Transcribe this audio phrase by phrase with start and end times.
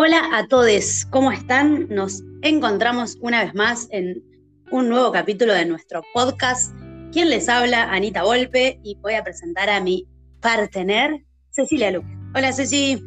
[0.00, 1.88] Hola a todos, ¿cómo están?
[1.88, 4.22] Nos encontramos una vez más en
[4.70, 6.72] un nuevo capítulo de nuestro podcast.
[7.10, 7.90] ¿Quién les habla?
[7.90, 10.06] Anita Volpe y voy a presentar a mi
[10.40, 12.16] partener, Cecilia Luque.
[12.32, 13.02] Hola Ceci.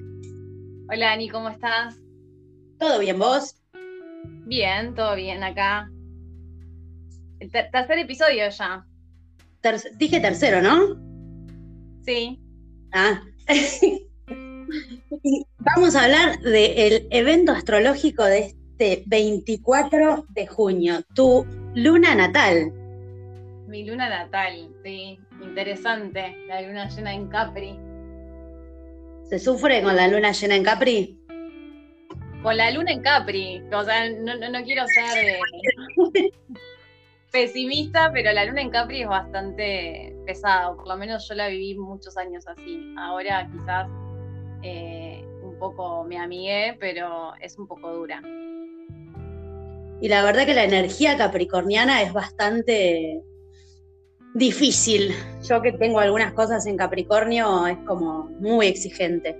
[0.89, 1.95] Hola Ani, ¿cómo estás?
[2.77, 3.55] ¿Todo bien vos?
[4.45, 5.89] Bien, todo bien acá.
[7.39, 8.85] El tercer episodio ya.
[9.93, 10.99] dije tercero, ¿no?
[12.03, 12.37] Sí.
[12.91, 13.23] Ah.
[15.59, 22.71] Vamos a hablar del evento astrológico de este 24 de junio, tu luna natal.
[23.67, 27.79] Mi luna natal, sí, interesante, la luna llena en Capri.
[29.29, 31.17] ¿Se sufre con la luna llena en Capri?
[32.43, 36.31] Con la luna en Capri, o sea, no, quiero ser eh,
[37.31, 41.75] pesimista, pero la luna en Capri es bastante pesada, por lo menos yo la viví
[41.75, 42.93] muchos años así.
[42.97, 43.87] Ahora quizás
[44.63, 48.21] eh, un poco me amigué, pero es un poco dura.
[50.01, 53.21] Y la verdad que la energía capricorniana es bastante
[54.33, 55.13] difícil.
[55.47, 59.37] Yo que tengo algunas cosas en Capricornio es como muy exigente.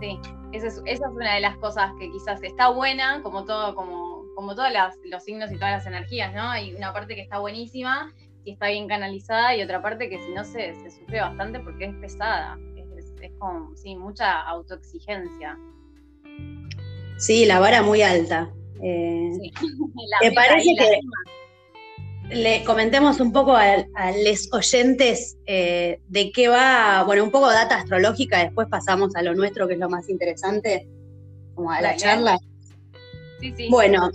[0.00, 0.18] Sí,
[0.52, 4.70] esa es, una de las cosas que quizás está buena, como todo, como, como todos
[5.04, 6.48] los signos y todas las energías, ¿no?
[6.48, 10.32] Hay una parte que está buenísima y está bien canalizada y otra parte que si
[10.32, 12.58] no se, se sufre bastante porque es pesada
[13.26, 15.58] es con sí, mucha autoexigencia.
[17.18, 18.50] Sí, la vara muy alta.
[18.82, 19.32] Eh,
[20.20, 21.00] ¿Te parece que
[22.34, 23.76] le comentemos un poco a,
[24.24, 29.34] los oyentes eh, de qué va, bueno, un poco data astrológica, después pasamos a lo
[29.34, 30.88] nuestro, que es lo más interesante,
[31.54, 32.38] como a la charla?
[33.40, 33.68] Sí, sí.
[33.68, 34.10] Bueno,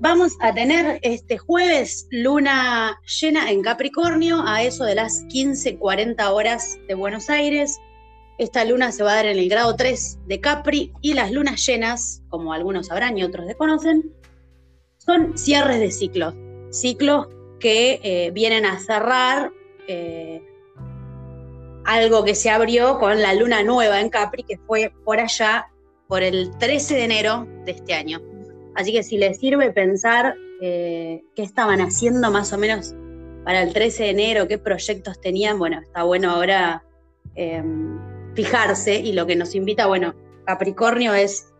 [0.00, 6.78] vamos a tener este jueves luna llena en Capricornio a eso de las 15.40 horas
[6.88, 7.78] de Buenos Aires.
[8.38, 11.64] Esta luna se va a dar en el grado 3 de Capri y las lunas
[11.66, 14.12] llenas, como algunos sabrán y otros desconocen,
[14.98, 16.34] son cierres de ciclos,
[16.70, 17.28] ciclos
[17.60, 19.52] que eh, vienen a cerrar
[19.88, 20.42] eh,
[21.86, 25.68] algo que se abrió con la luna nueva en Capri, que fue por allá,
[26.08, 28.20] por el 13 de enero de este año.
[28.74, 32.94] Así que si les sirve pensar eh, qué estaban haciendo más o menos
[33.44, 36.84] para el 13 de enero, qué proyectos tenían, bueno, está bueno ahora
[37.36, 40.14] em, fijarse y lo que nos invita, bueno,
[40.44, 41.52] Capricornio es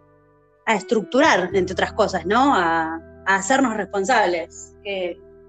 [0.67, 2.55] a estructurar, entre otras cosas, ¿no?
[2.55, 4.77] A, hacernos responsables.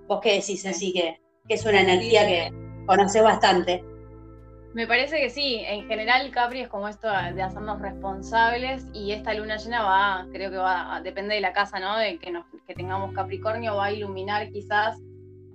[0.07, 2.51] ¿Vos qué decís, así que, es una energía que
[2.87, 3.83] conoces bastante?
[4.73, 9.33] Me parece que sí, en general Capri es como esto de hacernos responsables y esta
[9.33, 11.97] luna llena va, creo que va, depende de la casa, ¿no?
[11.97, 14.97] De que, nos, que tengamos Capricornio, va a iluminar quizás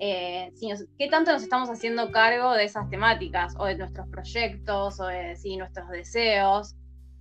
[0.04, 0.52] eh,
[0.98, 5.36] qué tanto nos estamos haciendo cargo de esas temáticas o de nuestros proyectos o de
[5.56, 6.74] nuestros deseos,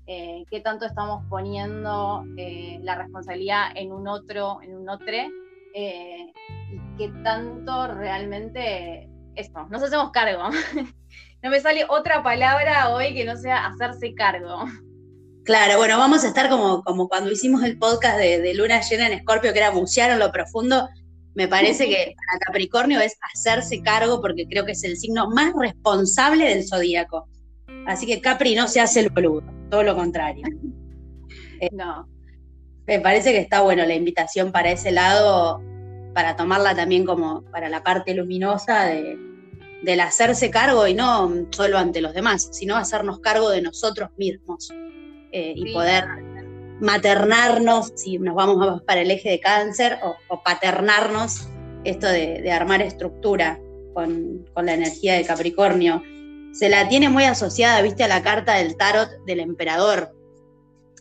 [0.08, 5.16] eh, qué tanto estamos poniendo eh, la responsabilidad en un otro, en un otro,
[5.76, 10.50] y qué tanto realmente esto, nos hacemos cargo.
[11.44, 14.66] no me sale otra palabra hoy que no sea hacerse cargo.
[15.46, 19.06] Claro, bueno, vamos a estar como, como cuando hicimos el podcast de, de Luna Llena
[19.06, 20.90] en Escorpio, que era bucear en lo profundo
[21.34, 25.54] me parece que para Capricornio es hacerse cargo porque creo que es el signo más
[25.58, 27.28] responsable del zodíaco.
[27.88, 30.46] Así que Capri no se hace el boludo, todo lo contrario.
[31.64, 32.10] Eh, no.
[32.88, 35.62] Me parece que está bueno la invitación para ese lado,
[36.16, 39.16] para tomarla también como para la parte luminosa de,
[39.84, 44.70] del hacerse cargo y no solo ante los demás, sino hacernos cargo de nosotros mismos
[45.32, 46.06] eh, y poder
[46.82, 51.48] maternarnos, si nos vamos para el eje de cáncer, o, paternarnos,
[51.84, 53.60] esto de, armar estructura
[53.94, 56.02] con, la energía de Capricornio.
[56.52, 60.12] Se la tiene muy asociada, viste, a la carta del tarot del emperador,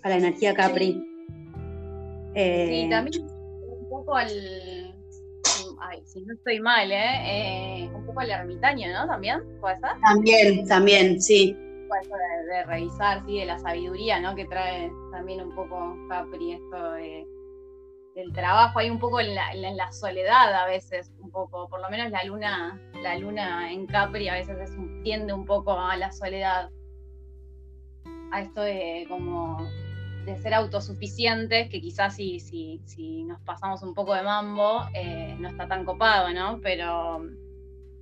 [0.02, 0.92] a la energía Capri.
[0.92, 1.02] Sí,
[2.34, 4.28] eh, también un poco al.
[5.80, 7.84] Ay, si no estoy mal, ¿eh?
[7.84, 7.90] ¿eh?
[7.92, 9.06] Un poco al ermitaño, ¿no?
[9.08, 9.90] También, ¿puede ser?
[10.04, 11.56] También, también, sí
[12.48, 14.34] de, revisar, sí, de la sabiduría, ¿no?
[14.34, 20.54] Que trae también un poco Capri esto del trabajo, hay un poco en la, soledad
[20.54, 24.70] a veces, un poco, por lo menos la luna, la luna en Capri a veces
[25.02, 26.70] tiende un poco a la soledad,
[28.32, 29.58] a esto de como
[30.24, 35.34] de ser autosuficientes, que quizás si, si, si nos pasamos un poco de mambo, eh,
[35.38, 36.60] no está tan copado, ¿no?
[36.62, 37.24] Pero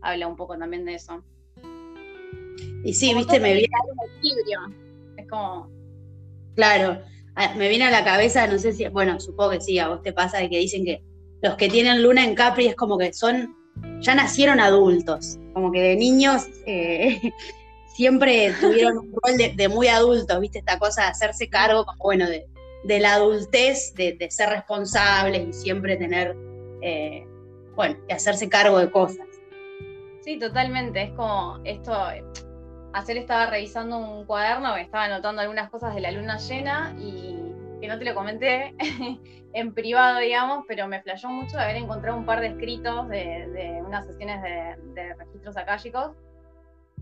[0.01, 1.23] habla un poco también de eso.
[2.85, 3.69] Y sí, viste, me viene.
[5.17, 5.71] Es como.
[6.55, 7.01] Claro,
[7.57, 10.13] me viene a la cabeza, no sé si, bueno, supongo que sí, a vos te
[10.13, 11.03] pasa de que dicen que
[11.41, 13.57] los que tienen luna en Capri es como que son,
[14.01, 17.21] ya nacieron adultos, como que de niños eh,
[17.95, 22.29] siempre tuvieron un rol de, muy adultos, viste, esta cosa de hacerse cargo, como bueno,
[22.29, 22.47] de,
[22.85, 26.37] de la adultez, de, ser responsables y siempre tener,
[26.83, 27.25] eh,
[27.77, 29.27] bueno, y hacerse cargo de cosas.
[30.23, 31.05] Sí, totalmente.
[31.05, 31.93] Es como esto,
[32.93, 37.37] ayer estaba revisando un cuaderno que estaba anotando algunas cosas de la luna llena y
[37.81, 38.75] que no te lo comenté
[39.53, 44.07] en privado, digamos, pero me flayó mucho haber encontrado un par de escritos de, unas
[44.07, 46.17] sesiones de, de registros akáshicos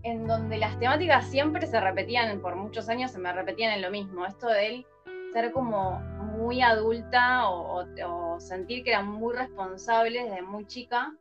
[0.03, 3.89] en donde las temáticas siempre se repetían, por muchos años se me repetían en lo
[3.89, 4.85] mismo, esto de él
[5.33, 5.99] ser como
[6.37, 7.85] muy adulta o,
[8.39, 11.11] sentir que era muy responsable desde muy chica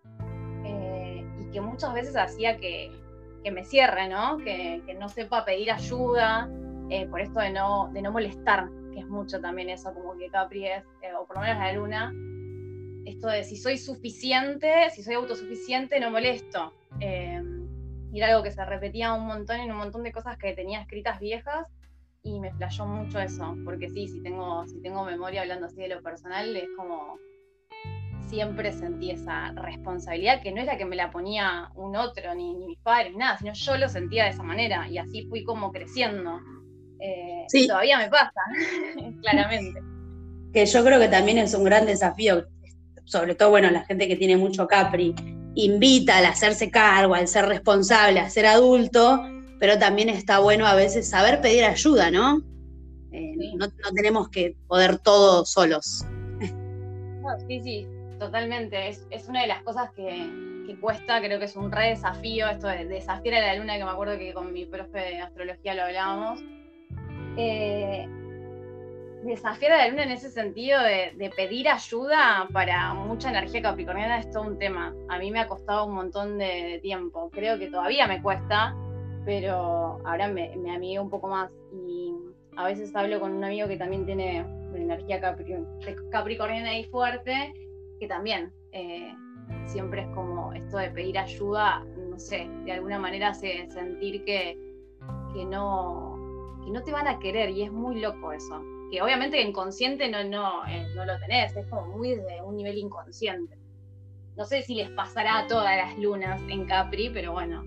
[0.65, 2.93] eh, y que muchas veces hacía que,
[3.51, 4.39] me cierre, ¿no?
[4.39, 6.51] Que, no sepa pedir ayuda,
[6.91, 10.29] eh, por esto de no, de no molestar, que es mucho también eso, como que
[10.29, 12.13] Capri es, eh, o por lo menos la luna,
[13.05, 16.73] esto de si soy suficiente, si soy autosuficiente, no molesto.
[17.01, 20.81] y era algo que se repetía un montón en un montón de cosas que tenía
[20.81, 21.67] escritas viejas
[22.23, 25.89] y me flayó mucho eso, porque sí, si tengo, si tengo memoria hablando así de
[25.89, 27.19] lo personal, es como
[28.29, 32.55] siempre sentí esa responsabilidad que no es la que me la ponía un otro, ni,
[32.55, 35.45] ni mis padres, ni nada, sino yo lo sentía de esa manera y así fui
[35.45, 36.41] como creciendo.
[37.01, 37.67] Eh, sí.
[37.67, 38.41] Todavía me pasa,
[39.23, 39.81] claramente.
[40.53, 42.47] Que yo creo que también es un gran desafío,
[43.05, 45.15] sobre todo, bueno, la gente que tiene mucho Capri,
[45.55, 49.23] invita al hacerse cargo, al ser responsable, a ser adulto,
[49.59, 52.43] pero también está bueno a veces saber pedir ayuda, ¿no?
[53.13, 56.05] Eh, no, tenemos que poder todo solos.
[57.49, 57.87] sí, sí,
[58.19, 58.89] totalmente.
[58.89, 62.85] Es, una de las cosas que, cuesta, creo que es un re desafío, esto de,
[62.87, 66.41] desafiar a la luna, que me acuerdo que con mi profe de astrología lo hablábamos.
[67.37, 68.09] Eh,
[69.25, 74.31] desafiar a la luna en ese sentido de, pedir ayuda para mucha energía capricorniana es
[74.31, 74.95] todo un tema.
[75.09, 77.31] A mí me ha costado un montón de tiempo.
[77.31, 78.77] Creo que todavía me cuesta,
[79.25, 82.13] pero ahora me, me amigué un poco más y
[82.57, 85.21] a veces hablo con un amigo que también tiene energía
[86.11, 87.53] capricorniana y fuerte,
[87.99, 89.15] que también eh,
[89.67, 94.59] siempre es como esto de pedir ayuda, no sé, de alguna manera hace sentir que,
[95.33, 98.63] que, no, que no te van a querer y es muy loco eso.
[98.91, 102.79] Que obviamente inconsciente no, no, eh, no lo tenés, es como muy de un nivel
[102.79, 103.57] inconsciente.
[104.37, 107.65] No sé si les pasará a todas las lunas en Capri, pero bueno,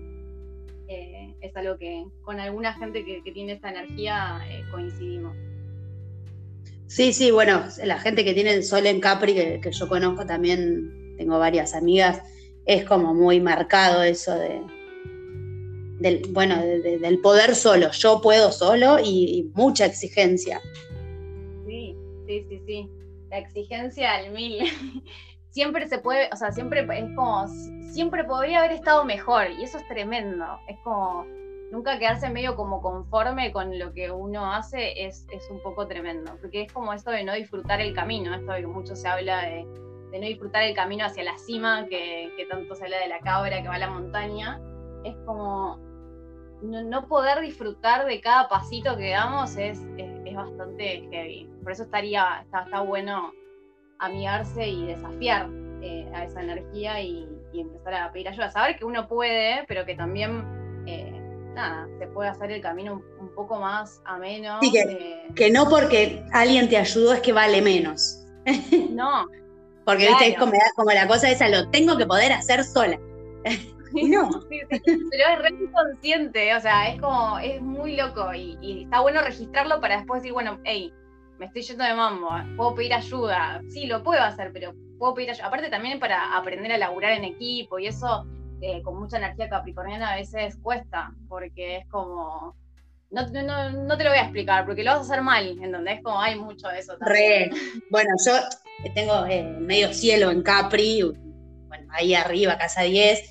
[0.88, 4.40] eh, es algo que con alguna gente que, tiene esta energía
[4.70, 5.36] coincidimos.
[6.90, 11.14] Sí, sí, bueno, la gente que tiene el sol en Capri, que, yo conozco también,
[11.16, 12.20] tengo varias amigas,
[12.66, 14.60] es como muy marcado eso de,
[16.00, 20.60] del, bueno, del poder solo, yo puedo solo y, mucha exigencia.
[21.64, 21.94] Sí,
[22.26, 22.90] sí, sí, sí,
[23.30, 24.58] la exigencia al mil.
[25.50, 27.46] siempre se puede, o sea, siempre es como,
[27.92, 30.44] siempre podría haber estado mejor y eso es tremendo.
[30.68, 31.24] Es como,
[31.70, 36.36] nunca quedarse medio como conforme con lo que uno hace es, es un poco tremendo,
[36.40, 39.42] porque es como esto de no disfrutar el camino, esto de que mucho se habla
[39.42, 43.62] de, no disfrutar el camino hacia la cima, que, tanto se habla de la cabra
[43.62, 44.60] que va a la montaña,
[45.04, 45.78] es como
[46.62, 51.50] no, poder disfrutar de cada pasito que damos es, es, bastante heavy.
[51.62, 53.32] Por eso estaría, está, está bueno
[53.98, 55.48] amigarse y desafiar
[55.82, 58.50] eh, a esa energía y, empezar a pedir ayuda.
[58.50, 60.44] Saber que uno puede, pero que también,
[60.86, 61.19] eh,
[61.54, 64.58] nada, se puede hacer el camino un, poco más ameno.
[64.60, 68.16] Sí, eh, que, no porque alguien te ayudó es que vale menos.
[68.90, 69.26] No.
[69.84, 70.36] porque viste, es
[70.74, 72.98] como, la cosa esa, lo tengo que poder hacer sola.
[73.92, 74.30] no.
[74.48, 79.22] pero es re inconsciente, o sea, es como, es muy loco y, y está bueno
[79.22, 80.92] registrarlo para después decir, bueno, hey,
[81.40, 85.30] me estoy yendo de mambo, puedo pedir ayuda, sí, lo puedo hacer, pero puedo pedir
[85.30, 85.46] ayuda.
[85.46, 88.26] Aparte también para aprender a laburar en equipo y eso
[88.60, 92.56] eh, con mucha energía capricorniana a veces cuesta, porque es como,
[93.10, 96.02] no, te lo voy a explicar, porque lo vas a hacer mal, en donde es
[96.02, 97.50] como hay mucho de eso también.
[97.50, 97.60] Re.
[97.90, 98.32] Bueno, yo
[98.94, 101.02] tengo eh, medio cielo en Capri,
[101.68, 103.22] bueno, ahí arriba, casa 10,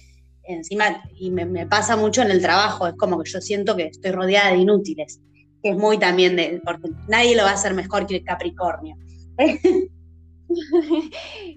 [0.43, 4.11] encima, y me pasa mucho en el trabajo, es como que yo siento que estoy
[4.11, 5.19] rodeada de inútiles
[5.61, 8.95] que es muy también de, porque nadie lo va a hacer mejor que el Capricornio.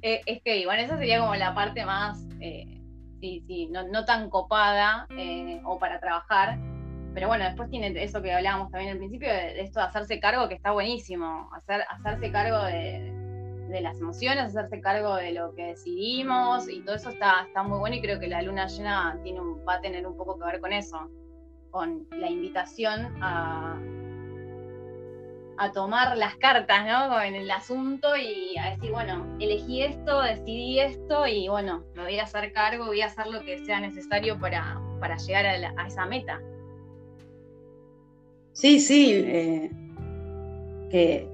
[0.02, 2.81] Eh, es que, bueno, esa sería como la parte más, eh,
[3.22, 6.58] sí, sí, no, tan copada eh, o para trabajar.
[7.14, 10.48] Pero bueno, después tiene eso que hablábamos también al principio, de, esto de hacerse cargo,
[10.48, 11.48] que está buenísimo.
[11.54, 13.20] Hacer, hacerse cargo de,
[13.80, 17.96] las emociones, hacerse cargo de lo que decidimos y todo eso está, está muy bueno
[17.96, 20.74] y creo que la luna llena tiene va a tener un poco que ver con
[20.74, 21.08] eso
[21.70, 23.80] con la invitación a,
[25.62, 27.20] a tomar las cartas, ¿no?
[27.22, 32.18] En el asunto y a decir, bueno, elegí esto, decidí esto y bueno, me voy
[32.18, 36.06] a hacer cargo, voy a hacer lo que sea necesario para, para llegar a, esa
[36.06, 36.40] meta.
[38.54, 39.70] Sí, sí, eh,
[40.90, 41.28] que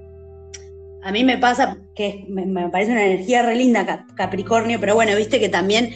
[1.03, 5.39] a mí me pasa que me, parece una energía re linda Capricornio, pero bueno, viste
[5.39, 5.91] que también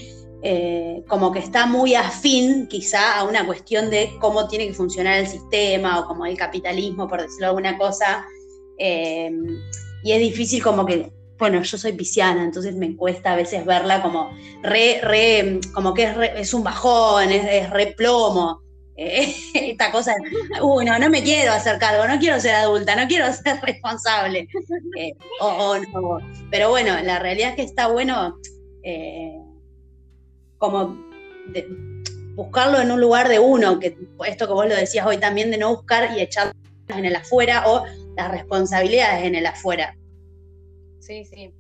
[0.45, 5.19] eh, como que está muy afín quizá a una cuestión de cómo tiene que funcionar
[5.19, 8.25] el sistema o como el capitalismo, por decirlo alguna cosa.
[8.77, 9.31] Eh,
[10.03, 14.01] y es difícil como que, bueno, yo soy pisciana, entonces me cuesta a veces verla
[14.01, 14.31] como
[14.61, 18.61] re, re, como que es, un bajón, es, es re plomo.
[18.95, 20.13] Eh, esta cosa,
[20.61, 24.47] uy, no, me quiero hacer cargo, no quiero ser adulta, no quiero ser responsable.
[24.97, 25.13] Eh,
[26.51, 28.37] pero bueno, la realidad es que está bueno
[28.83, 29.42] eh,
[30.63, 30.95] como
[32.35, 35.57] buscarlo en un lugar de uno, que esto que vos lo decías hoy también, de
[35.57, 36.53] no buscar y echar
[36.87, 37.83] en el afuera o
[38.15, 39.97] las responsabilidades en el afuera.
[40.99, 41.53] Sí, sí.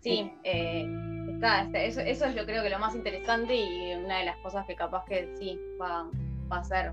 [0.00, 4.38] Sí, este, eso, eso, es yo creo que lo más interesante y una de las
[4.38, 6.08] cosas que capaz que sí va,
[6.48, 6.92] a ser,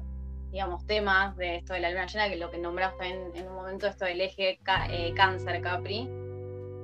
[0.52, 3.88] digamos, temas de esto de la luna llena, que lo que nombraste en un momento,
[3.88, 4.60] esto del eje
[4.90, 6.10] eh, cáncer Capri.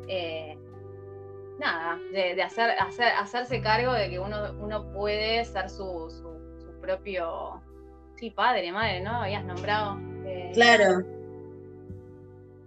[0.07, 0.57] Eh,
[1.59, 7.61] nada, de, hacer, hacer, hacerse cargo de que uno, uno puede ser su, su, propio,
[8.15, 9.23] sí, padre, madre, ¿no?
[9.23, 9.99] Habías nombrado.
[10.25, 11.03] Eh, claro.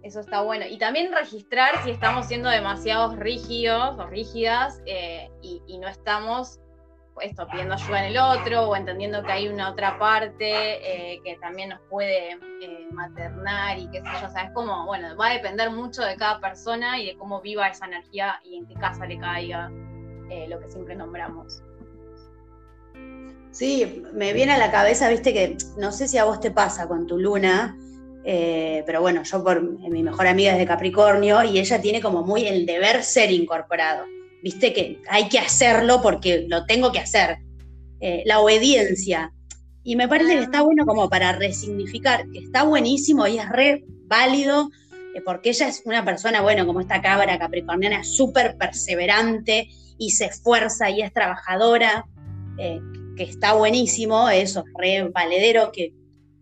[0.03, 0.65] Eso está bueno.
[0.67, 6.59] Y también registrar si estamos siendo demasiados rígidos o rígidas y, y, no estamos
[7.19, 11.35] esto, pidiendo ayuda en el otro o entendiendo que hay una otra parte eh, que
[11.37, 15.33] también nos puede eh, maternar y qué sé yo, o sea, como, bueno, va a
[15.33, 19.05] depender mucho de cada persona y de cómo viva esa energía y en qué casa
[19.05, 19.69] le caiga
[20.29, 21.61] eh, lo que siempre nombramos.
[23.51, 26.87] Sí, me viene a la cabeza, viste que no sé si a vos te pasa
[26.87, 27.77] con tu luna,
[28.23, 32.47] pero bueno, yo por mi mejor amiga es de Capricornio y ella tiene como muy
[32.47, 34.05] el deber ser incorporado
[34.43, 37.39] viste que hay que hacerlo porque lo tengo que hacer.
[38.01, 39.31] Eh, la obediencia.
[39.83, 40.63] Y me parece que está ah.
[40.63, 44.71] bueno como para resignificar, que está buenísimo y es re válido,
[45.13, 49.69] eh, porque ella es una persona, bueno, como esta cabra capricorniana, súper perseverante
[49.99, 52.07] y se esfuerza y es trabajadora,
[52.57, 52.81] eh,
[53.15, 55.93] que está buenísimo, eso es re valedero, que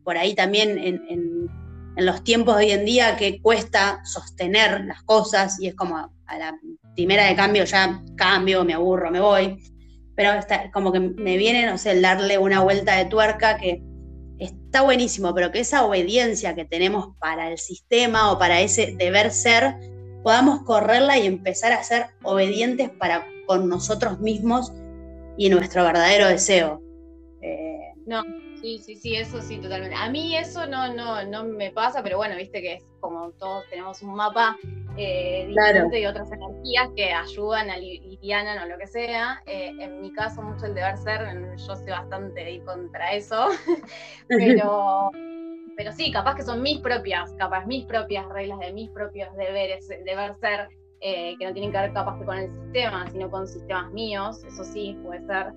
[0.06, 5.04] por ahí también en, en los tiempos de hoy en día que cuesta sostener las
[5.04, 6.58] cosas y es como a la
[6.96, 9.58] primera de cambio ya cambio, me aburro, me voy.
[10.16, 13.82] Pero está, como que me viene, no sé, el darle una vuelta de tuerca que
[14.38, 19.32] está buenísimo, pero que esa obediencia que tenemos para el sistema o para ese deber
[19.32, 19.76] ser,
[20.24, 24.72] podamos correrla y empezar a ser obedientes para con nosotros mismos
[25.38, 26.82] y nuestro verdadero deseo.
[27.42, 28.24] Eh, no,
[28.62, 29.96] sí, sí, sí, eso sí, totalmente.
[29.96, 33.64] A mí eso no, no, no me pasa, pero bueno, viste que es como todos
[33.70, 34.58] tenemos un mapa
[34.98, 39.42] eh, y otras energías que ayudan, a livianan o lo que sea.
[39.46, 41.22] Eh, en mi caso, mucho el deber ser,
[41.56, 43.48] yo sé bastante ir contra eso,
[44.28, 45.12] pero,
[45.78, 49.88] pero sí, capaz que son mis propias, capaz mis propias reglas de mis propios deberes,
[49.88, 50.68] deber ser,
[51.02, 54.44] eh, que no tienen que ver capaz que con el sistema, sino con sistemas míos,
[54.44, 55.54] eso sí, puede ser.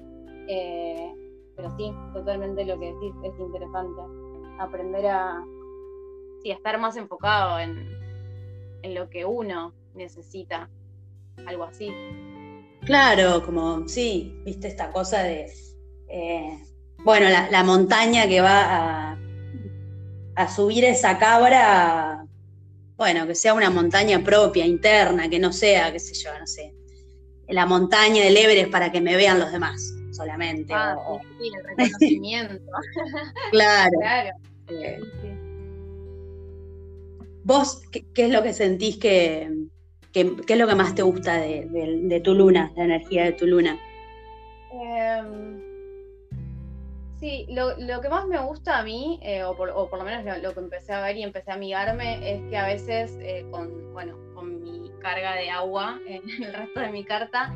[0.47, 1.13] Eh,
[1.57, 4.03] pero sí, totalmente lo que decís es interesante.
[4.59, 5.45] Aprender a,
[6.43, 7.89] sí, estar más enfocado en,
[8.83, 10.71] en lo que uno necesita,
[11.47, 11.93] algo así.
[12.85, 15.47] Claro, como, sí, viste esta cosa de,
[16.09, 16.59] eh,
[17.05, 19.19] bueno, la, montaña que va a,
[20.37, 22.27] a subir esa cabra,
[22.97, 26.75] bueno, que sea una montaña propia, interna, que no sea, qué sé yo, no sé,
[27.49, 30.73] la montaña del Everest para que me vean los demás solamente.
[30.75, 30.97] Ah,
[31.39, 32.73] sí, el reconocimiento.
[33.51, 33.99] claro.
[34.01, 34.31] claro.
[34.69, 35.01] Eh,
[37.45, 39.51] ¿Vos qué, es lo que sentís que,
[40.13, 43.79] qué es lo que más te gusta de, tu luna, la energía de tu luna?
[44.73, 45.61] Em,
[47.19, 50.61] sí, lo, que más me gusta a mí, eh, o, por, lo menos lo, que
[50.61, 54.63] empecé a ver y empecé a amigarme, es que a veces eh, con, bueno, con
[54.63, 57.53] mi carga de agua en el resto de mi carta,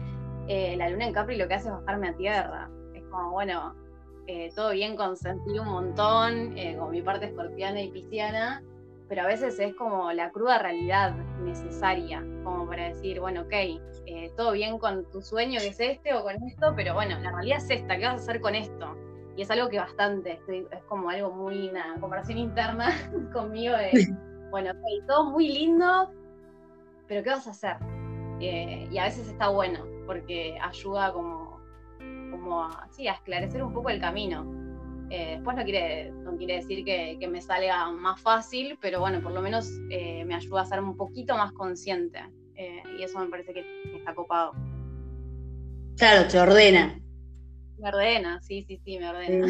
[0.49, 2.71] eh, la luna en Capri lo que hace es bajarme a tierra.
[2.95, 3.75] Es como, bueno,
[4.57, 8.61] todo bien con sentir un montón, con mi parte escorpiana y pisciana,
[9.09, 13.53] pero a veces es como la cruda realidad necesaria, como para decir, bueno, ok,
[14.07, 17.31] eh, todo bien con tu sueño que es este o con esto, pero bueno, la
[17.31, 18.97] realidad es esta, ¿qué vas a hacer con esto?
[19.37, 22.91] Y es algo que bastante, es como algo muy, una comparación interna
[23.33, 24.15] conmigo de,
[24.51, 26.11] bueno, ok, todo muy lindo,
[27.07, 27.77] pero ¿qué vas a hacer?
[28.41, 31.61] Eh, y a veces está bueno, porque ayuda como,
[32.31, 34.67] como a, sí, a esclarecer un poco el camino.
[35.09, 39.33] Eh, después no quiere, no quiere decir que, me salga más fácil, pero bueno, por
[39.33, 42.19] lo menos eh, me ayuda a ser un poquito más consciente.
[42.57, 43.65] Eh, y eso me parece que,
[43.97, 44.53] está copado.
[45.97, 46.99] Claro, te ordena.
[47.79, 49.47] Me ordena, sí, sí, sí, me ordena.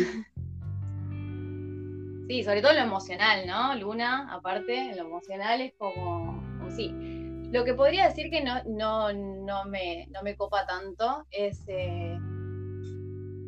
[2.28, 2.42] Sí.
[2.42, 3.74] sobre todo lo emocional, ¿no?
[3.76, 6.92] Luna, aparte, lo emocional es como, sí.
[7.52, 12.18] Lo que podría decir que no, no, no, me, no me copa tanto es eh,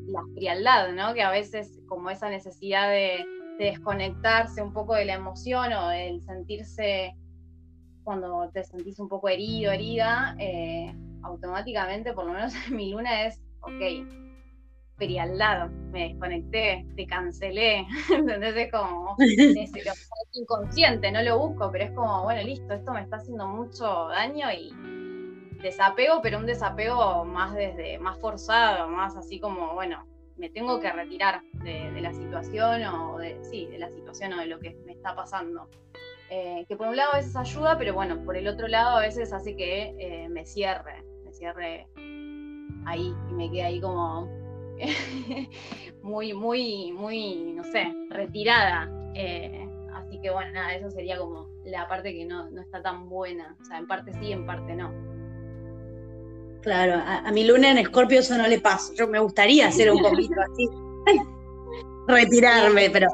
[0.07, 1.15] la frialdad, ¿no?
[1.15, 3.25] Que a veces como esa necesidad de,
[3.59, 7.17] desconectarse un poco de la emoción o del sentirse
[8.05, 13.27] cuando te sentís un poco herido, herida, eh, automáticamente, por lo menos en mi luna
[13.27, 14.28] es, ok,
[14.99, 18.57] frialdad, me desconecté, te cancelé, ¿entendés?
[18.57, 19.73] Es como, es,
[20.33, 24.49] inconsciente, no lo busco, pero es como, bueno, listo, esto me está haciendo mucho daño
[24.53, 24.75] y
[25.63, 30.05] desapego, pero un desapego más desde, más forzado, más así como, bueno,
[30.37, 34.47] me tengo que retirar de, la situación o de, sí, de la situación o de
[34.47, 35.69] lo que me está pasando.
[36.31, 39.01] Eh, que por un lado a veces ayuda, pero bueno, por el otro lado a
[39.01, 41.89] veces hace que eh, me cierre, me cierre
[42.85, 44.29] ahí y me quede ahí como
[46.03, 48.91] muy, muy, muy, no sé, retirada.
[49.15, 53.57] Eh, así que bueno, nada, eso sería como la parte que no, está tan buena.
[53.61, 54.93] O sea, en parte sí, en parte no.
[56.63, 58.93] Claro, a, mi luna en Escorpio eso no le pasa.
[58.95, 60.69] Yo me gustaría hacer un poquito así.
[62.09, 63.09] Retirarme, pero.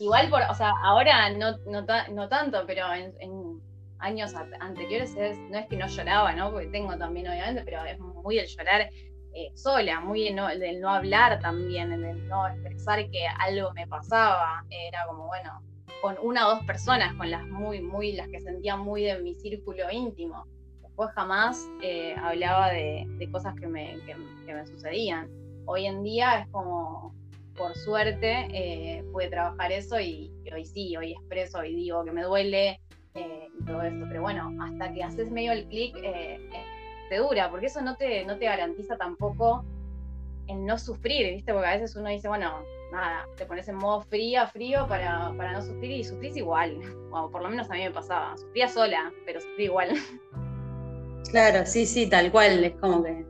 [0.00, 3.60] Igual, por, o sea, ahora no, no, tanto, pero en,
[3.98, 5.14] años anteriores
[5.50, 6.50] no es que no lloraba, ¿no?
[6.50, 8.88] Porque tengo también, obviamente, pero es muy el llorar
[9.32, 13.86] eh, sola, muy en del no hablar también, en el no expresar que algo me
[13.86, 14.64] pasaba.
[14.70, 15.62] Era como, bueno,
[16.02, 19.36] con una o dos personas, con las muy, muy, las que sentía muy de mi
[19.36, 20.46] círculo íntimo.
[20.82, 23.98] Después jamás eh, hablaba de, cosas que me,
[24.46, 25.28] me, sucedían.
[25.66, 27.14] Hoy en día es como,
[27.56, 32.22] por suerte, eh, pude trabajar eso y, hoy sí, hoy expreso y digo que me
[32.24, 32.80] duele
[33.14, 34.04] y todo eso.
[34.08, 35.94] Pero bueno, hasta que haces medio el clic,
[37.18, 39.64] dura, porque eso no te, no te garantiza tampoco
[40.48, 41.52] el no sufrir, ¿viste?
[41.52, 45.52] Porque a veces uno dice, bueno, nada, te pones en modo fría, frío para, para
[45.52, 46.80] no sufrir y sufrís igual.
[47.12, 48.36] O por lo menos a mí me pasaba.
[48.36, 49.88] Sufría sola, pero sufrí igual.
[51.32, 52.62] Claro, sí, sí, tal cual.
[52.62, 53.26] Es como que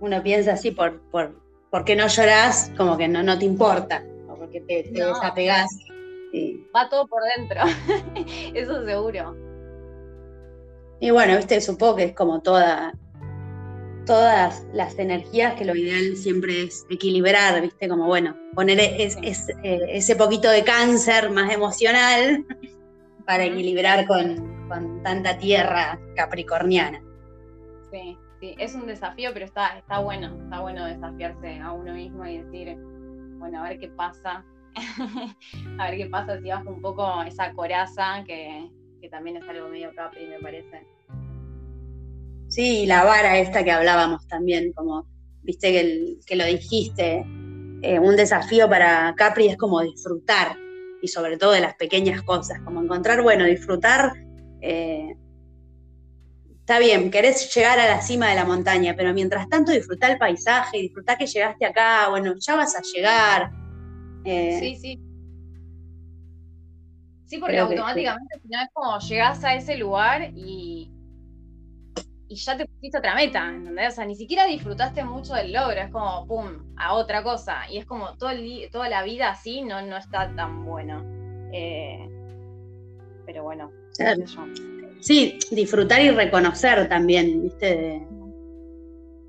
[0.00, 4.34] uno piensa así, por, por, porque no llorás, como que no, no te importa, o
[4.34, 5.68] porque te, te desapegás.
[6.74, 7.60] Va todo por dentro,
[8.54, 9.36] eso seguro.
[10.98, 12.92] Y bueno, viste, supongo que es como toda,
[14.06, 17.88] todas las energías, que lo ideal siempre es equilibrar, ¿viste?
[17.88, 19.16] Como, bueno, poner es,
[19.62, 22.44] eh, ese poquito de cáncer más emocional
[23.26, 24.62] para equilibrar con,
[25.02, 27.02] tanta tierra capricorniana.
[27.90, 32.24] Sí, sí, es un desafío, pero está, está bueno, está bueno desafiarse a uno mismo
[32.24, 32.76] y decir,
[33.38, 34.44] bueno, a ver qué pasa,
[35.78, 38.70] a ver qué pasa si bajo un poco esa coraza, que,
[39.02, 40.86] que también es algo medio capri, me parece.
[42.52, 45.06] Sí, la vara esta que hablábamos también, como
[45.42, 45.72] viste
[46.26, 47.24] que, lo dijiste,
[47.80, 50.58] eh, un desafío para Capri es como disfrutar,
[51.00, 54.12] y sobre todo de las pequeñas cosas, como encontrar, bueno, disfrutar,
[54.60, 55.16] eh,
[56.60, 60.18] está bien, querés llegar a la cima de la montaña, pero mientras tanto disfrutar el
[60.18, 63.50] paisaje, disfrutar que llegaste acá, bueno, ya vas a llegar.
[64.26, 65.00] Eh, sí, sí.
[67.24, 70.91] Sí, porque automáticamente si no es como llegás a ese lugar y,
[72.32, 73.92] y ya te pusiste otra meta, ¿entendés?
[73.92, 77.70] O sea, ni siquiera disfrutaste mucho del logro, es como, pum, a otra cosa.
[77.70, 81.04] Y es como todo el, toda la vida así no, no está tan bueno.
[81.52, 82.08] Eh,
[83.26, 83.70] pero bueno,
[85.00, 88.02] Sí, disfrutar y reconocer también, ¿viste?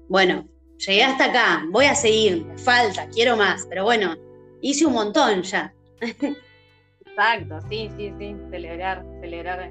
[0.07, 4.15] Bueno, llegué hasta acá, voy a seguir, me falta, quiero más, pero bueno,
[4.61, 5.73] hice un montón ya.
[5.99, 9.69] Exacto, sí, sí, sí, celebrar, celebrar.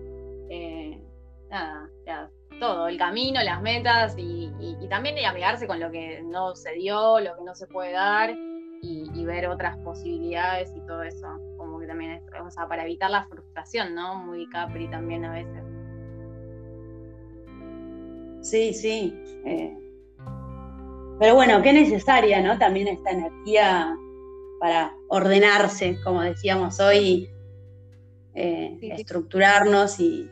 [0.50, 1.00] Eh,
[1.48, 2.28] nada, ya
[2.62, 4.52] todo, el camino, las metas y,
[4.88, 8.30] también amigarse con lo que no se dio, lo que no se puede dar
[8.80, 11.26] y, ver otras posibilidades y todo eso.
[11.56, 14.14] Como que también es, o sea, para evitar la frustración, ¿no?
[14.14, 15.64] Muy capri también a veces.
[18.42, 19.12] Sí, sí.
[19.44, 19.76] Eh,
[21.18, 22.58] pero bueno, qué necesaria, ¿no?
[22.58, 23.96] También esta energía
[24.60, 27.28] para ordenarse, como decíamos hoy,
[28.34, 30.30] eh, estructurarnos y,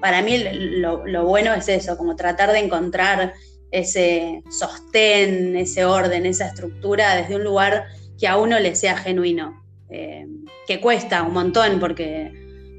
[0.00, 3.34] para mí lo, bueno es eso, como tratar de encontrar
[3.70, 7.86] ese sostén, ese orden, esa estructura desde un lugar
[8.18, 10.26] que a uno le sea genuino, eh,
[10.66, 12.32] que cuesta un montón porque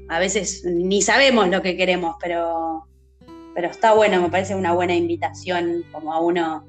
[0.08, 2.84] a veces ni sabemos lo que queremos, pero,
[3.54, 6.66] pero está bueno, me parece una buena invitación como a uno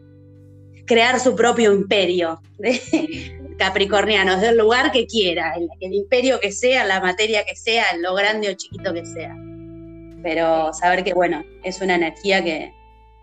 [0.85, 2.41] crear su propio imperio
[3.57, 8.13] capricorniano, desde el lugar que quiera, el imperio que sea, la materia que sea, lo
[8.13, 9.35] grande o chiquito que sea
[10.21, 12.73] pero saber que, bueno, es una energía que,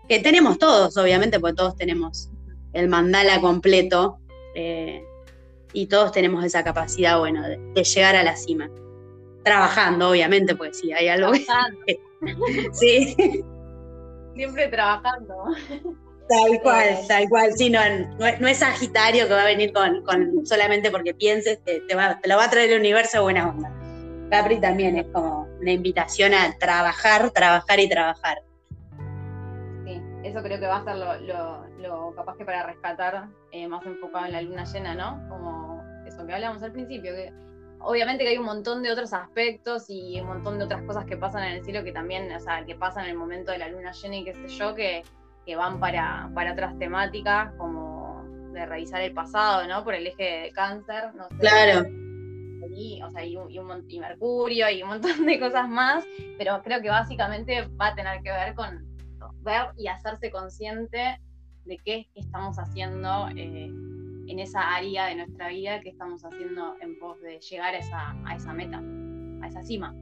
[0.07, 2.29] tenemos todos, obviamente, porque todos tenemos
[2.73, 4.19] el mandala completo
[4.55, 5.03] eh,
[5.71, 8.69] y todos tenemos esa capacidad, bueno, de, llegar a la cima.
[9.43, 11.31] trabajando, obviamente, porque sí, hay algo
[11.85, 11.99] que...
[12.73, 13.15] sí.
[14.35, 15.35] Siempre trabajando.
[16.27, 16.99] Tal cual, eh.
[17.07, 17.51] tal cual.
[17.55, 17.79] Sí, no,
[18.17, 22.29] no, es Sagitario que va a venir con, solamente porque pienses, te, te, va, te,
[22.29, 23.78] lo va a traer el universo buena onda.
[24.29, 28.37] Capri también es como una invitación a trabajar, trabajar y trabajar.
[29.85, 34.25] Sí, eso creo que va a ser lo, capaz que para rescatar eh, más enfocado
[34.25, 35.27] en la luna llena, ¿no?
[35.29, 37.33] Como eso que hablábamos al principio, que
[37.79, 41.17] obviamente que hay un montón de otros aspectos y un montón de otras cosas que
[41.17, 43.69] pasan en el cielo que también, o sea, que pasan en el momento de la
[43.69, 45.03] luna llena y qué sé yo, que,
[45.45, 49.83] que van para, para otras temáticas, como de revisar el pasado, ¿no?
[49.83, 51.37] Por el eje de cáncer, no sé.
[51.37, 52.08] Claro.
[52.73, 56.05] Y, o sea, y, y, Mercurio y un montón de cosas más,
[56.37, 58.87] pero creo que básicamente va a tener que ver con
[59.41, 61.19] ver y hacerse consciente
[61.65, 63.71] de qué estamos haciendo eh,
[64.27, 68.15] en esa área de nuestra vida, qué estamos haciendo en pos de llegar a esa,
[68.25, 68.81] a esa meta,
[69.41, 69.95] a esa cima.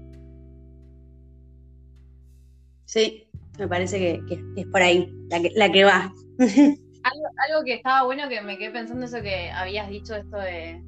[2.85, 6.13] Sí, me parece que, es por ahí la que, la que va.
[7.03, 10.83] Algo, que estaba bueno que me quedé pensando eso que habías dicho, esto de,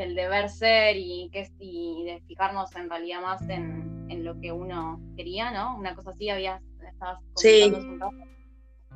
[0.00, 5.00] del deber ser y, que, y de fijarnos en realidad más en, lo que uno
[5.16, 5.76] quería, ¿no?
[5.76, 7.72] Una cosa así habías, estabas sí.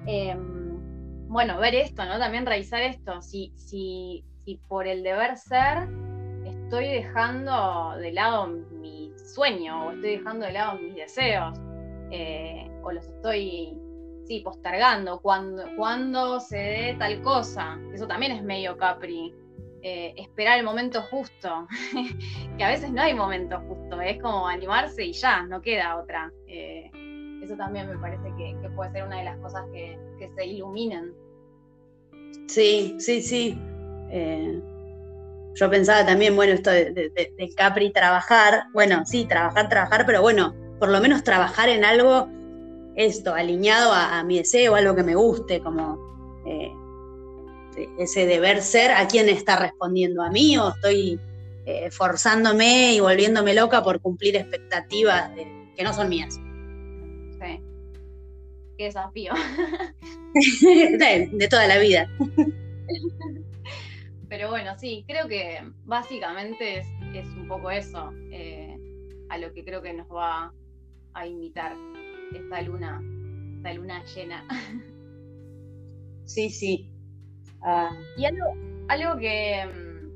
[0.07, 2.19] Em, bueno, ver esto, ¿no?
[2.19, 3.23] También revisar esto.
[3.23, 5.89] Si, si, si por el deber ser
[6.45, 11.59] estoy dejando de lado mi sueño o estoy dejando de lado mis deseos
[12.11, 13.79] eh, o los estoy
[14.27, 19.33] sí, postergando, cuando, cuando se dé tal cosa, eso también es medio Capri,
[19.87, 21.69] eh, esperar el momento justo,
[22.57, 26.33] que a veces no hay momento justo, es como animarse y ya, no queda otra.
[26.47, 26.91] Eh,
[27.43, 29.99] eso también me parece que, puede ser una de las cosas que,
[30.35, 31.13] se iluminen.
[32.47, 33.61] Sí, sí, sí.
[35.55, 37.13] yo pensaba también, bueno, esto de,
[37.55, 42.27] Capri trabajar, bueno, sí, trabajar, trabajar, pero bueno, por lo menos trabajar en algo,
[42.97, 46.14] esto, alineado a, mi deseo, algo que me guste, como eh,
[47.99, 50.23] ese deber ser, ¿a quién está respondiendo?
[50.23, 51.19] ¿A mí o estoy
[51.67, 55.31] eh, forzándome y volviéndome loca por cumplir expectativas
[55.77, 56.41] que no son mías?
[57.41, 57.61] Sí.
[58.77, 59.33] Qué desafío.
[60.35, 62.09] de, toda la vida.
[64.29, 66.81] Pero bueno, sí, creo que básicamente
[67.15, 68.77] es, un poco eso, eh,
[69.29, 70.53] a lo que creo que nos va
[71.13, 71.77] a invitar
[72.35, 73.01] esta luna,
[73.57, 74.47] esta luna llena.
[76.27, 76.94] Sí, sí.
[77.65, 77.91] Ah.
[78.17, 78.55] Y algo,
[78.89, 80.11] algo que, mm,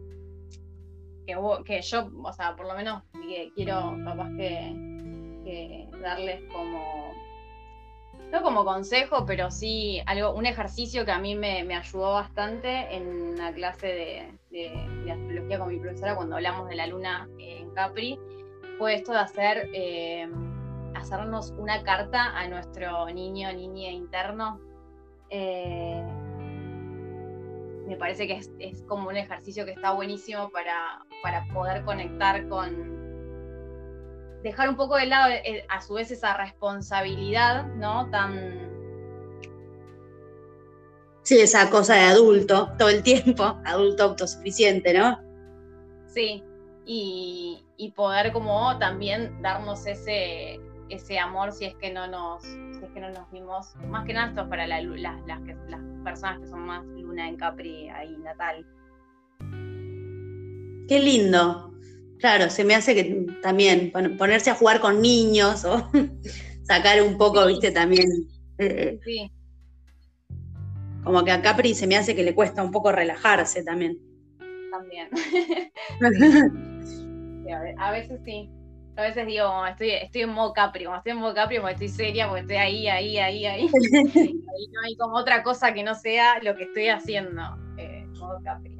[1.65, 3.03] que, yo, o sea, por lo menos
[3.55, 7.15] quiero capaz que, darles como,
[8.31, 13.39] no como consejo, pero sí algo, un ejercicio que a mí me, ayudó bastante en
[13.39, 18.19] la clase de, astrología con mi profesora cuando hablamos de la luna en Capri,
[18.79, 19.71] fue esto de hacer...
[19.73, 20.29] Eh,
[20.99, 24.61] hacernos una carta a nuestro niño, niña interno.
[25.31, 26.05] Eh,
[27.89, 32.99] me parece que es, como un ejercicio que está buenísimo para, para poder conectar con,
[34.43, 38.11] dejar un poco de lado eh, a su vez esa responsabilidad, ¿no?
[38.11, 38.69] Tan...
[41.23, 45.19] Sí, esa cosa de adulto todo el tiempo, adulto autosuficiente, ¿no?
[46.07, 46.45] Sí,
[46.85, 52.45] y, y poder como también darnos ese, ese amor si es que no nos,
[52.93, 55.21] que no nos vimos, más que nada esto para las, las,
[56.05, 58.67] personas que son más luna en Capri ahí natal.
[60.89, 61.75] Qué lindo.
[62.19, 65.89] Claro, se me hace que también ponerse a jugar con niños o
[66.63, 68.09] sacar un poco, viste, también.
[68.59, 69.31] Eh, sí.
[71.05, 73.99] Como que a Capri se me hace que le cuesta un poco relajarse también.
[74.71, 75.09] También.
[77.79, 78.51] a veces sí
[78.99, 81.89] a veces digo, estoy, estoy en modo Capri, como estoy en modo Capri, porque estoy
[81.89, 83.71] seria, porque estoy ahí, ahí, ahí, ahí.
[84.15, 87.41] y no hay como otra cosa que no sea lo que estoy haciendo,
[87.77, 88.77] eh, modo Capri.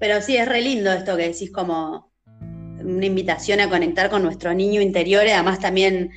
[0.00, 2.10] Pero sí, es re lindo esto que decís como
[2.82, 6.10] una invitación a conectar con nuestro niño interior y además también,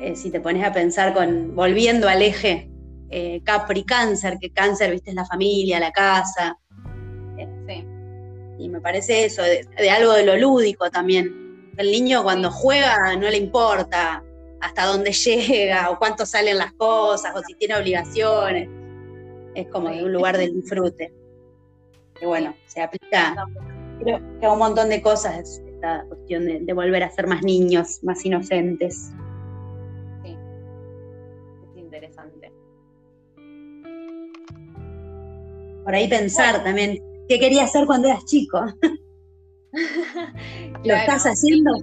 [0.00, 2.72] eh, si te pones a pensar con, volviendo al eje
[3.08, 6.58] eh, Capri Cáncer, que Cáncer, viste, es la familia, la casa.
[7.68, 7.84] sí.
[8.58, 11.47] Y me parece eso, de algo de lo lúdico también
[11.78, 14.22] el niño cuando juega no le importa
[14.60, 18.68] hasta dónde llega o cuánto salen las cosas o si tiene obligaciones.
[19.54, 21.12] Es como de un lugar de disfrute.
[22.18, 23.46] Que bueno, se aplica
[24.00, 28.00] creo que a un montón de cosas esta cuestión de, volver a ser más niños,
[28.02, 29.12] más inocentes.
[30.24, 30.36] Sí,
[31.62, 32.52] es interesante.
[35.84, 38.60] Por ahí pensar también, ¿qué quería hacer cuando eras chico?
[40.84, 41.76] ¿Lo estás haciendo?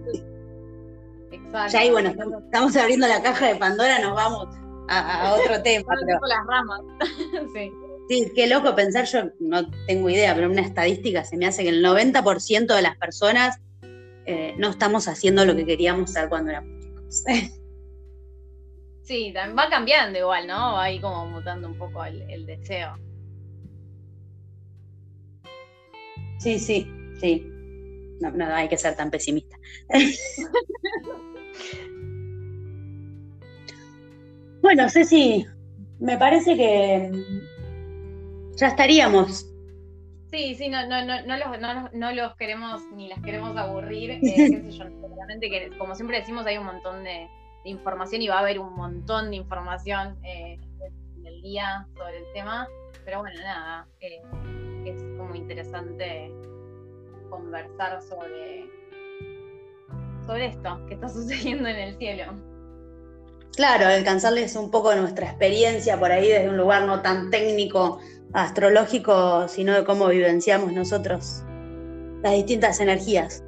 [1.31, 1.71] Exacto.
[1.71, 4.47] Ya ahí, bueno, estamos, abriendo la caja de Pandora, nos vamos
[4.89, 5.93] a, otro tema.
[6.05, 6.19] pero...
[6.27, 6.81] las ramas.
[7.53, 7.71] sí.
[8.07, 11.69] Sí, qué loco pensar, yo no tengo idea, pero una estadística se me hace que
[11.69, 13.59] el 90% de las personas
[14.27, 17.23] eh, no estamos haciendo lo que queríamos hacer cuando éramos chicos.
[19.03, 20.73] Sí, va cambiando igual, ¿no?
[20.73, 22.97] Va ahí como mutando un poco el, deseo.
[26.39, 26.87] Sí, sí,
[27.19, 27.51] sí.
[28.19, 29.57] No, no, hay que ser tan pesimista.
[34.61, 35.45] bueno, Ceci,
[35.99, 37.11] me parece que
[38.55, 39.51] ya estaríamos.
[40.31, 44.11] Sí, sí, no, no, no, no, los, no, no los queremos ni las queremos aburrir.
[44.15, 47.27] Eh, qué sé yo, obviamente que como siempre decimos hay un montón de,
[47.63, 50.59] información y va a haber un montón de información eh,
[51.17, 52.67] en el día sobre el tema.
[53.03, 54.21] Pero bueno, nada, eh,
[54.85, 56.31] es como interesante
[57.35, 58.69] conversar sobre,
[60.25, 62.33] sobre esto que está sucediendo en el cielo.
[63.55, 67.99] Claro, alcanzarles un poco nuestra experiencia por ahí desde un lugar no tan técnico,
[68.33, 71.43] astrológico, sino de cómo vivenciamos nosotros
[72.21, 73.43] las distintas energías.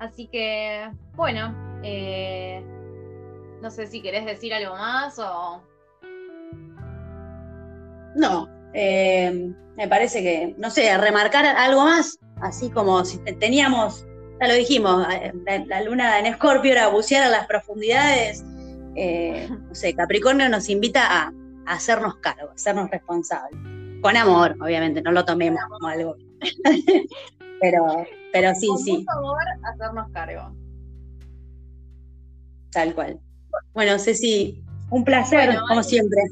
[0.00, 2.64] Así que, bueno, eh,
[3.60, 5.62] no sé si querés decir algo más o...
[8.16, 14.06] No, eh, me parece que, no sé, remarcar algo más, así como si teníamos,
[14.40, 15.32] ya lo dijimos, eh,
[15.66, 21.32] la, luna en Escorpio era bucear a las profundidades, no sé, Capricornio nos invita a,
[21.66, 23.58] hacernos cargo, a hacernos responsables.
[24.02, 26.16] Con amor, obviamente, no lo tomemos como algo.
[27.60, 29.04] pero, pero sí, sí.
[29.06, 30.56] Por favor, hacernos cargo.
[32.72, 33.20] Tal cual.
[33.72, 36.22] Bueno, Ceci, un placer, como siempre.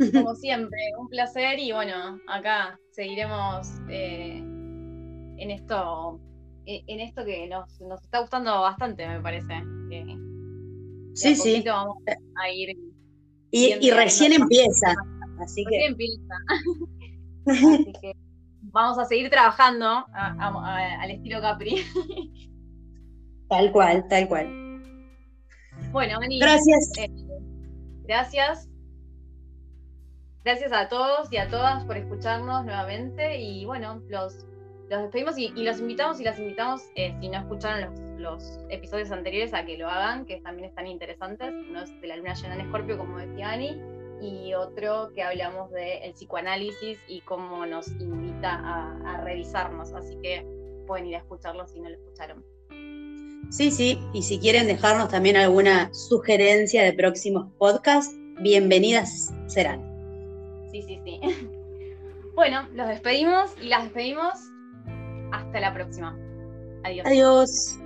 [0.14, 6.20] Como siempre, un placer y bueno, acá seguiremos eh, en esto
[6.66, 9.62] e, en esto que nos, está gustando bastante, me parece.
[11.14, 11.62] sí, sí.
[11.66, 12.76] Vamos a ir.
[13.50, 14.94] Y, recién empieza.
[15.40, 16.34] Así recién empieza.
[17.46, 18.12] así que
[18.62, 21.84] vamos a seguir trabajando al estilo Capri.
[23.48, 24.46] Tal cual, tal cual.
[25.90, 26.38] Bueno, Ani.
[26.38, 26.92] Gracias.
[26.98, 27.10] Eh,
[28.04, 28.69] gracias.
[30.42, 33.38] Gracias a todos y a todas por escucharnos nuevamente.
[33.40, 34.46] Y bueno, los,
[34.88, 39.52] los despedimos y, los invitamos y las invitamos, eh, si no escucharon los, episodios anteriores,
[39.52, 41.52] a que lo hagan, que también están interesantes.
[41.68, 43.78] Uno es de la luna llena en Escorpio, como decía Ani,
[44.22, 49.92] y otro que hablamos del psicoanálisis y cómo nos invita a, a revisarnos.
[49.92, 50.46] Así que
[50.86, 52.44] pueden ir a escucharlo si no lo escucharon.
[53.50, 59.89] Sí, sí, y si quieren dejarnos también alguna sugerencia de próximos podcasts, bienvenidas serán.
[60.70, 61.20] Sí, sí, sí.
[62.32, 64.32] Bueno, los despedimos y las despedimos.
[65.32, 66.16] Hasta la próxima.
[66.84, 67.06] Adiós.
[67.06, 67.79] Adiós.